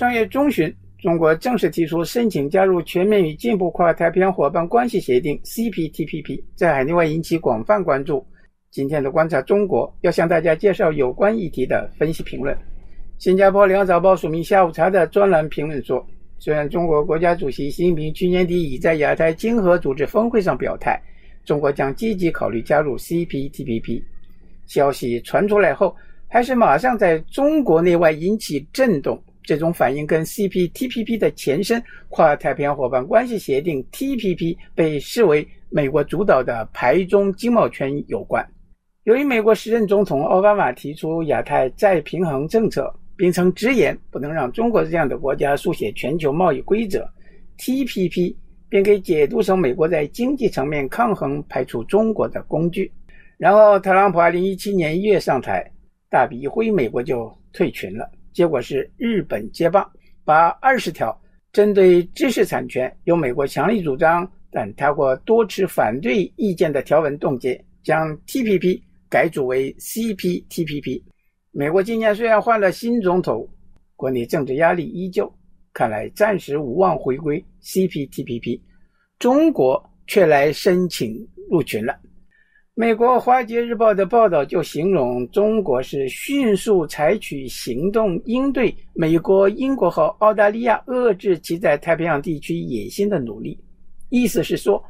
[0.00, 8.26] 上月中旬，中国正式提出申请加入全面与进步跨太平洋伙伴关系协定 （CPTPP），在海内外引起广泛关注。
[8.70, 12.56] 今天的观察中国要向大家介绍有关议题的分析评论。
[13.18, 16.02] 新加坡《联合早报》署名下午茶的专栏评论说
[16.40, 20.98] ：“虽然中国国家主席习近平去年底已在亚太经合组织峰会上表态，
[21.44, 24.02] 中国将积极考虑加入 CPTPP，
[24.64, 25.94] 消息传出来后，
[26.26, 29.22] 还是马上在中国内外引起震动。
[29.42, 38.46] 这种反应跟 CPTPP 的前身——跨太平洋伙伴关系协定 （TPP） 被视为美国主导的排中经贸圈有关。”
[39.04, 47.08] 由于美国时任总统奥巴马提出亚太再平衡政策，并曾直言不能让中国这样的国家书写全球贸易规则
[47.58, 48.34] ，TPP
[48.68, 52.92] 便可以解读成美国在经济层面抗衡排除中国的工具。
[53.38, 55.68] 然后，特朗普2017年1月上台，
[56.10, 58.08] 大笔一挥，美国就退群了。
[58.32, 59.88] 结果是日本接棒，
[60.24, 61.18] 把二十条
[61.52, 68.82] 针对知识产权由美国强力主张，但他国多持反对意见的条文冻结，将 TPP。
[69.10, 71.02] 改组为 CPTPP。
[71.50, 73.44] 美国今年虽然换了新总统，
[73.96, 75.28] 国内政治压力依旧，
[75.72, 78.60] 看来暂时无望回归 CPTPP。
[79.18, 81.98] 中国却来申请入群了。
[82.74, 93.58] 美国《华尔街日报》的报道就形容中国是迅速采取行动应对美国、英国和澳大利亚遏制其在太平洋地区野心的努力，
[94.08, 94.82] 意思是说。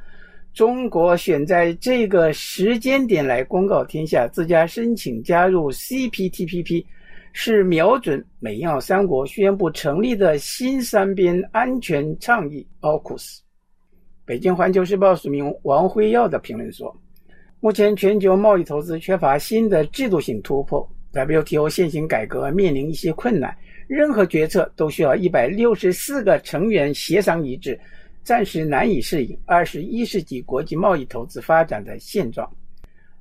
[0.52, 6.84] 中国选在这个时间点来公告天下，自家申请加入 CPTPP，
[7.32, 13.38] 是瞄准美澳三国宣布成立的新三边安全倡议 （AUKUS）。
[14.24, 16.92] 北京环球时报署名王辉耀的评论说
[17.62, 23.54] ：“目前全球贸易投资缺乏新的制度性突破，WTO 现行改革面临一些困难，
[23.86, 27.78] 任何决策都需要一百六十四个成员协商一致。”
[28.22, 32.48] 暂时难以适应二十一世纪国际贸易投资发展的现状，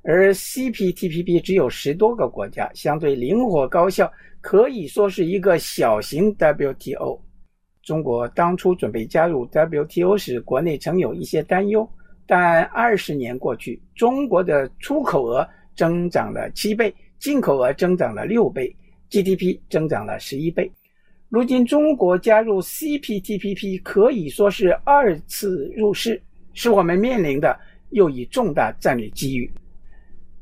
[0.02, 4.10] 而 CPTPP 只有十多个国家，相对灵活高效，
[4.42, 7.18] 可以说是一个小型 WTO。
[7.82, 11.88] 中国当初准备加入 WTO 时，国内曾有一些担忧，
[12.30, 18.72] 但二十年过去，中国的出口额增长了七倍，进口额增长了六倍
[19.10, 20.70] ，GDP 增长了十一倍。
[21.28, 26.22] 如今，中国加入 CPTPP 可以说是二次入市，
[26.54, 27.58] 是我们面临的
[27.88, 29.50] 又一重大战略机遇。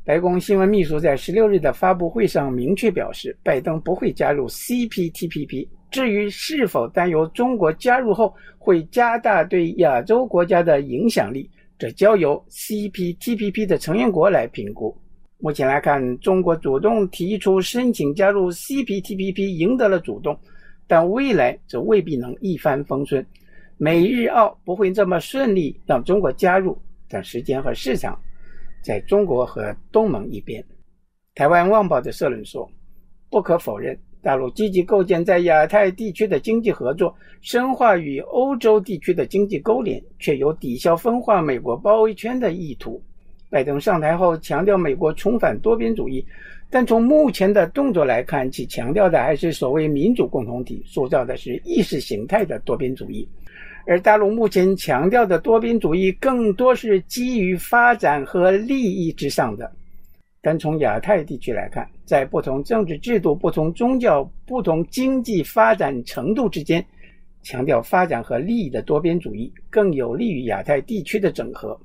[0.05, 5.67] 白宫新闻秘书在十六日的发布会上明确表示，拜登不会加入 CPTPP。
[5.91, 14.97] 至于是否担忧中国加入后会加大对亚洲国家的影响力，这交由 CPTPP 的成员国来评估。
[15.39, 20.37] 目前来看，中国主动提出申请加入 CPTPP，赢得了主动。
[20.89, 23.25] 但未来则未必能一帆风顺，
[23.77, 26.77] 美日澳不会这么顺利让中国加入，
[27.09, 28.19] 但时间和市场
[28.83, 30.65] 在中国和东盟一边。
[31.35, 32.69] 台湾旺报的社论说
[33.31, 43.01] ：“不可否认，大陆积极构建在亚太地区的经济合作，深化与欧洲地区的经济勾连，却有抵消分化美国包围圈的意图。”
[43.51, 46.25] 拜登上台后强调美国重返多边主义。
[46.71, 53.27] 但从目前的动作来看，其强调的还是所谓民主共同体，塑造的是意识形态的多边主义。
[53.87, 59.73] 而大陆目前强调的多边主义，更多是基于发展和利益之上的。
[60.41, 66.85] 单从亚太地区来看，在不同政治制度、不同宗教、不同经济发展程度之间，
[67.43, 71.79] 强调发展和利益的多边主义，更有利于亚太地区的整合。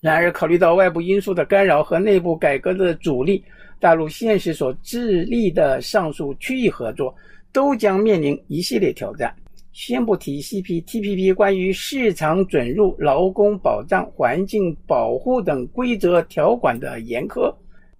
[0.00, 3.42] 然而，考虑到外部因素的干扰和内部改革的阻力，
[3.80, 7.12] 大陆现实所致力的上述区域合作，
[7.52, 9.34] 都将面临一系列挑战。
[9.72, 17.52] 先不提 CPTPP 关于市场准入、劳工保障、环境保护等规则条款的严苛，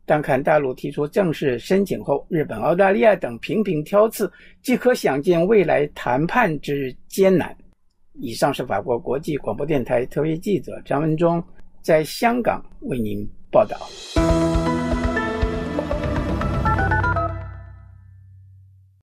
[0.08, 7.54] 但看大陆提出正式申请后，日本、澳大利亚等频频挑刺，即可想见未来谈判之艰难。
[8.14, 11.44] 以上是法国国际广播电台特约记者张文忠
[11.82, 13.76] 在香港为您报道。